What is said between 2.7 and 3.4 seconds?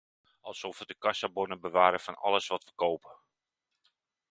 kopen!